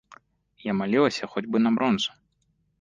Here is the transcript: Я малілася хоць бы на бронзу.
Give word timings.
Я 0.69 0.75
малілася 0.79 1.31
хоць 1.35 1.45
бы 1.51 1.57
на 1.69 1.75
бронзу. 1.79 2.11